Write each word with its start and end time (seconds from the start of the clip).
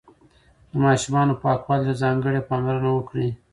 د 0.69 0.73
ماشومانو 0.85 1.39
پاکوالي 1.43 1.83
ته 1.89 1.93
ځانګړې 2.03 2.47
پاملرنه 2.49 2.89
وکړئ. 2.93 3.29